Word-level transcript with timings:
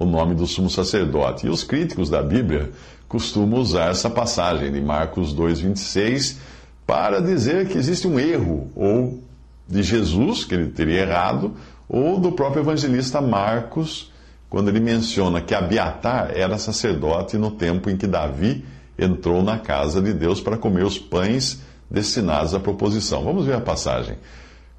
o 0.00 0.06
nome 0.06 0.34
do 0.34 0.46
sumo 0.46 0.70
sacerdote. 0.70 1.46
E 1.46 1.50
os 1.50 1.62
críticos 1.62 2.08
da 2.08 2.22
Bíblia 2.22 2.70
costumam 3.06 3.60
usar 3.60 3.90
essa 3.90 4.08
passagem 4.08 4.72
de 4.72 4.80
Marcos 4.80 5.34
2,26 5.34 6.38
para 6.86 7.20
dizer 7.20 7.68
que 7.68 7.76
existe 7.76 8.08
um 8.08 8.18
erro, 8.18 8.70
ou 8.74 9.22
de 9.68 9.82
Jesus, 9.82 10.44
que 10.44 10.54
ele 10.54 10.70
teria 10.70 11.02
errado, 11.02 11.54
ou 11.86 12.18
do 12.18 12.32
próprio 12.32 12.62
evangelista 12.62 13.20
Marcos, 13.20 14.10
quando 14.48 14.68
ele 14.68 14.80
menciona 14.80 15.40
que 15.42 15.54
Abiatar 15.54 16.32
era 16.34 16.56
sacerdote 16.56 17.36
no 17.36 17.50
tempo 17.50 17.90
em 17.90 17.96
que 17.96 18.06
Davi 18.06 18.64
entrou 18.98 19.42
na 19.42 19.58
casa 19.58 20.00
de 20.00 20.14
Deus 20.14 20.40
para 20.40 20.56
comer 20.56 20.84
os 20.84 20.98
pães 20.98 21.60
destinados 21.90 22.54
à 22.54 22.58
proposição. 22.58 23.22
Vamos 23.22 23.44
ver 23.44 23.56
a 23.56 23.60
passagem. 23.60 24.16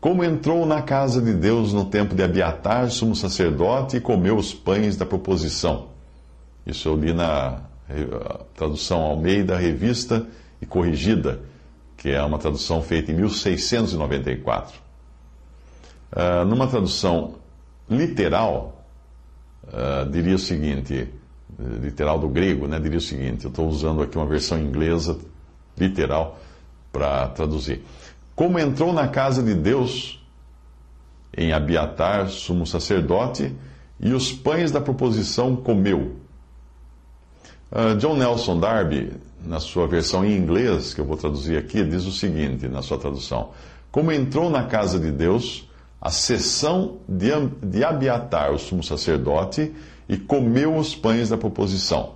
Como 0.00 0.22
entrou 0.22 0.64
na 0.64 0.80
casa 0.80 1.20
de 1.20 1.34
Deus 1.34 1.72
no 1.72 1.84
tempo 1.84 2.14
de 2.14 2.22
Abiatar, 2.22 2.88
sumo 2.90 3.16
sacerdote, 3.16 3.96
e 3.96 4.00
comeu 4.00 4.36
os 4.36 4.54
pães 4.54 4.96
da 4.96 5.04
proposição. 5.04 5.88
Isso 6.64 6.88
eu 6.88 6.96
li 6.96 7.12
na 7.12 7.62
tradução 8.54 9.00
Almeida, 9.00 9.56
revista 9.56 10.26
e 10.60 10.66
corrigida, 10.66 11.40
que 11.96 12.10
é 12.10 12.22
uma 12.22 12.38
tradução 12.38 12.82
feita 12.82 13.10
em 13.10 13.14
1694. 13.14 14.78
Uh, 16.12 16.44
numa 16.44 16.66
tradução 16.66 17.34
literal, 17.88 18.84
uh, 19.64 20.08
diria 20.10 20.36
o 20.36 20.38
seguinte, 20.38 21.08
literal 21.58 22.18
do 22.18 22.28
grego, 22.28 22.68
né, 22.68 22.78
diria 22.78 22.98
o 22.98 23.00
seguinte, 23.00 23.44
eu 23.44 23.50
estou 23.50 23.66
usando 23.66 24.02
aqui 24.02 24.16
uma 24.16 24.26
versão 24.26 24.58
inglesa 24.58 25.18
literal 25.76 26.38
para 26.92 27.28
traduzir. 27.28 27.82
Como 28.38 28.56
entrou 28.56 28.92
na 28.92 29.08
casa 29.08 29.42
de 29.42 29.52
Deus 29.52 30.24
em 31.36 31.52
Abiatar, 31.52 32.28
sumo 32.28 32.64
sacerdote, 32.64 33.52
e 33.98 34.12
os 34.12 34.30
pães 34.30 34.70
da 34.70 34.80
proposição 34.80 35.56
comeu. 35.56 36.14
Uh, 37.72 37.96
John 37.96 38.16
Nelson 38.16 38.60
Darby, 38.60 39.12
na 39.44 39.58
sua 39.58 39.88
versão 39.88 40.24
em 40.24 40.36
inglês, 40.36 40.94
que 40.94 41.00
eu 41.00 41.04
vou 41.04 41.16
traduzir 41.16 41.58
aqui, 41.58 41.82
diz 41.82 42.06
o 42.06 42.12
seguinte 42.12 42.68
na 42.68 42.80
sua 42.80 42.96
tradução: 42.96 43.50
Como 43.90 44.12
entrou 44.12 44.48
na 44.48 44.62
casa 44.62 45.00
de 45.00 45.10
Deus, 45.10 45.68
a 46.00 46.12
sessão 46.12 46.98
de, 47.08 47.30
de 47.60 47.82
Abiatar, 47.82 48.52
o 48.52 48.58
sumo 48.58 48.84
sacerdote, 48.84 49.74
e 50.08 50.16
comeu 50.16 50.76
os 50.76 50.94
pães 50.94 51.28
da 51.28 51.36
proposição. 51.36 52.14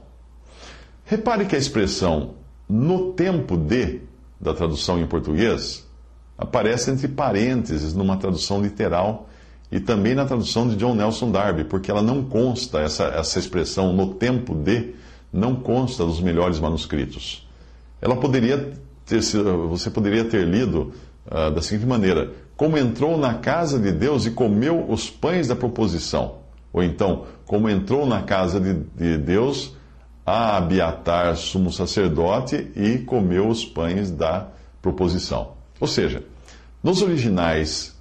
Repare 1.04 1.46
que 1.46 1.56
a 1.56 1.58
expressão 1.58 2.34
no 2.68 3.12
tempo 3.12 3.56
de, 3.56 4.02
da 4.40 4.54
tradução 4.54 5.00
em 5.00 5.06
português, 5.08 5.90
aparece 6.36 6.90
entre 6.90 7.08
parênteses 7.08 7.94
numa 7.94 8.16
tradução 8.16 8.60
literal 8.60 9.28
e 9.70 9.80
também 9.80 10.14
na 10.14 10.24
tradução 10.24 10.68
de 10.68 10.76
John 10.76 10.94
Nelson 10.94 11.30
Darby, 11.30 11.64
porque 11.64 11.90
ela 11.90 12.02
não 12.02 12.22
consta, 12.22 12.80
essa, 12.80 13.04
essa 13.04 13.38
expressão 13.38 13.92
no 13.92 14.14
tempo 14.14 14.54
de, 14.54 14.94
não 15.32 15.56
consta 15.56 16.04
dos 16.04 16.20
melhores 16.20 16.60
manuscritos. 16.60 17.48
Ela 18.00 18.16
poderia 18.16 18.72
ter 19.06 19.20
você 19.68 19.90
poderia 19.90 20.24
ter 20.24 20.46
lido 20.46 20.92
uh, 21.26 21.50
da 21.50 21.62
seguinte 21.62 21.86
maneira: 21.86 22.32
Como 22.56 22.76
entrou 22.76 23.16
na 23.16 23.34
casa 23.34 23.78
de 23.78 23.92
Deus 23.92 24.26
e 24.26 24.30
comeu 24.30 24.86
os 24.88 25.08
pães 25.08 25.48
da 25.48 25.56
proposição. 25.56 26.42
Ou 26.72 26.82
então, 26.82 27.26
como 27.46 27.68
entrou 27.68 28.06
na 28.06 28.22
casa 28.22 28.58
de, 28.58 28.74
de 28.74 29.18
Deus 29.18 29.74
a 30.24 30.56
Abiatar, 30.56 31.36
sumo 31.36 31.70
sacerdote, 31.70 32.70
e 32.76 32.98
comeu 32.98 33.48
os 33.48 33.64
pães 33.64 34.10
da 34.10 34.48
proposição. 34.80 35.61
Ou 35.82 35.88
seja, 35.88 36.22
nos 36.80 37.02
originais, 37.02 37.92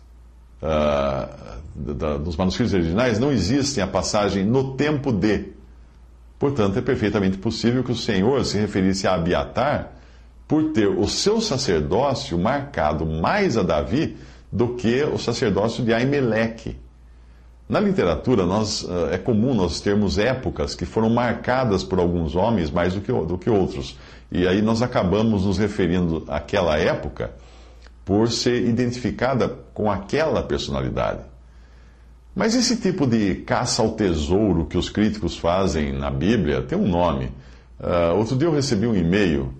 uh, 0.61 1.27
da, 1.73 2.19
manuscritos 2.37 2.75
originais, 2.75 3.17
não 3.17 3.31
existe 3.31 3.81
a 3.81 3.87
passagem 3.87 4.45
no 4.45 4.75
tempo 4.75 5.11
de. 5.11 5.45
Portanto, 6.37 6.77
é 6.77 6.81
perfeitamente 6.83 7.39
possível 7.39 7.83
que 7.83 7.91
o 7.91 7.95
Senhor 7.95 8.45
se 8.45 8.59
referisse 8.59 9.07
a 9.07 9.15
Abiatar 9.15 9.93
por 10.47 10.73
ter 10.73 10.89
o 10.89 11.07
seu 11.07 11.41
sacerdócio 11.41 12.37
marcado 12.37 13.03
mais 13.03 13.57
a 13.57 13.63
Davi 13.63 14.15
do 14.51 14.75
que 14.75 15.01
o 15.01 15.17
sacerdócio 15.17 15.83
de 15.83 15.91
Aimeleque. 15.91 16.77
Na 17.67 17.79
literatura, 17.79 18.45
nós, 18.45 18.87
é 19.11 19.17
comum 19.17 19.55
nós 19.55 19.81
termos 19.81 20.19
épocas 20.19 20.75
que 20.75 20.85
foram 20.85 21.09
marcadas 21.09 21.83
por 21.83 21.97
alguns 21.97 22.35
homens 22.35 22.69
mais 22.69 22.93
do 22.93 23.01
que, 23.01 23.11
do 23.11 23.39
que 23.39 23.49
outros. 23.49 23.97
E 24.31 24.47
aí 24.47 24.61
nós 24.61 24.83
acabamos 24.83 25.45
nos 25.45 25.57
referindo 25.57 26.23
àquela 26.27 26.77
época 26.77 27.31
por 28.03 28.31
ser 28.31 28.67
identificada 28.67 29.47
com 29.73 29.89
aquela 29.89 30.43
personalidade. 30.43 31.21
Mas 32.35 32.55
esse 32.55 32.77
tipo 32.77 33.05
de 33.05 33.35
caça 33.35 33.81
ao 33.81 33.91
tesouro 33.91 34.65
que 34.65 34.77
os 34.77 34.89
críticos 34.89 35.37
fazem 35.37 35.91
na 35.91 36.09
Bíblia 36.09 36.61
tem 36.61 36.77
um 36.77 36.87
nome. 36.87 37.25
Uh, 37.79 38.15
outro 38.17 38.37
dia 38.37 38.47
eu 38.47 38.53
recebi 38.53 38.87
um 38.87 38.95
e-mail 38.95 39.53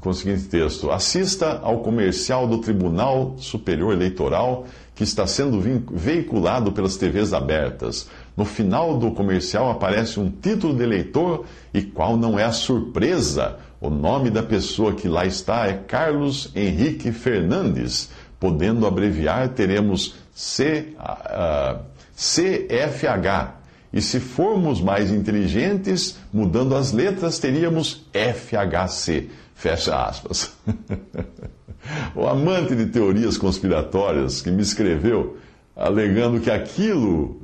com 0.00 0.10
o 0.10 0.14
seguinte 0.14 0.44
texto: 0.44 0.90
Assista 0.90 1.58
ao 1.62 1.80
comercial 1.80 2.46
do 2.46 2.58
Tribunal 2.58 3.34
Superior 3.38 3.92
Eleitoral 3.92 4.66
que 4.94 5.02
está 5.02 5.26
sendo 5.26 5.60
veiculado 5.90 6.70
pelas 6.72 6.96
TVs 6.96 7.32
abertas. 7.32 8.08
No 8.36 8.44
final 8.44 8.98
do 8.98 9.12
comercial 9.12 9.70
aparece 9.70 10.18
um 10.18 10.28
título 10.28 10.74
de 10.74 10.82
eleitor 10.82 11.44
e 11.72 11.82
qual 11.82 12.16
não 12.16 12.38
é 12.38 12.44
a 12.44 12.52
surpresa? 12.52 13.58
O 13.80 13.88
nome 13.88 14.30
da 14.30 14.42
pessoa 14.42 14.94
que 14.94 15.06
lá 15.06 15.24
está 15.24 15.66
é 15.66 15.74
Carlos 15.74 16.50
Henrique 16.54 17.12
Fernandes. 17.12 18.10
Podendo 18.40 18.86
abreviar, 18.86 19.50
teremos 19.50 20.16
C, 20.34 20.94
uh, 20.98 21.80
CFH. 22.16 23.54
E 23.92 24.02
se 24.02 24.18
formos 24.18 24.80
mais 24.80 25.12
inteligentes, 25.12 26.18
mudando 26.32 26.74
as 26.74 26.92
letras, 26.92 27.38
teríamos 27.38 28.04
FHC. 28.12 29.30
Fecha 29.54 30.04
aspas. 30.04 30.52
o 32.16 32.26
amante 32.26 32.74
de 32.74 32.86
teorias 32.86 33.38
conspiratórias 33.38 34.42
que 34.42 34.50
me 34.50 34.62
escreveu 34.62 35.36
alegando 35.76 36.40
que 36.40 36.50
aquilo 36.50 37.40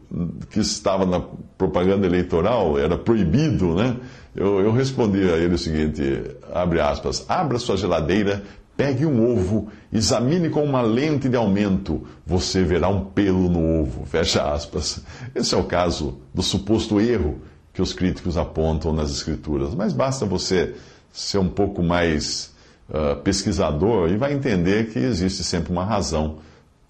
que 0.50 0.60
estava 0.60 1.04
na 1.04 1.20
propaganda 1.56 2.06
eleitoral 2.06 2.78
era 2.78 2.96
proibido, 2.96 3.74
né? 3.74 3.96
Eu, 4.34 4.60
eu 4.60 4.72
respondi 4.72 5.28
a 5.28 5.36
ele 5.36 5.54
o 5.54 5.58
seguinte, 5.58 6.22
abre 6.52 6.80
aspas, 6.80 7.24
abra 7.28 7.58
sua 7.58 7.76
geladeira, 7.76 8.42
pegue 8.76 9.04
um 9.04 9.32
ovo, 9.32 9.68
examine 9.92 10.48
com 10.48 10.62
uma 10.64 10.80
lente 10.80 11.28
de 11.28 11.36
aumento, 11.36 12.06
você 12.24 12.62
verá 12.62 12.88
um 12.88 13.04
pelo 13.04 13.48
no 13.50 13.82
ovo, 13.82 14.06
fecha 14.06 14.52
aspas. 14.52 15.02
Esse 15.34 15.54
é 15.54 15.58
o 15.58 15.64
caso 15.64 16.18
do 16.32 16.42
suposto 16.42 17.00
erro 17.00 17.40
que 17.72 17.82
os 17.82 17.92
críticos 17.92 18.36
apontam 18.36 18.92
nas 18.92 19.10
escrituras, 19.10 19.74
mas 19.74 19.92
basta 19.92 20.24
você 20.24 20.74
ser 21.12 21.38
um 21.38 21.48
pouco 21.48 21.82
mais 21.82 22.54
uh, 22.88 23.16
pesquisador 23.22 24.10
e 24.10 24.16
vai 24.16 24.32
entender 24.32 24.90
que 24.90 24.98
existe 24.98 25.42
sempre 25.42 25.72
uma 25.72 25.84
razão 25.84 26.38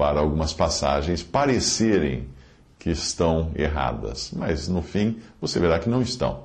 para 0.00 0.18
algumas 0.18 0.54
passagens 0.54 1.22
parecerem 1.22 2.26
que 2.78 2.88
estão 2.88 3.50
erradas, 3.54 4.32
mas 4.34 4.66
no 4.66 4.80
fim 4.80 5.18
você 5.38 5.60
verá 5.60 5.78
que 5.78 5.90
não 5.90 6.00
estão. 6.00 6.44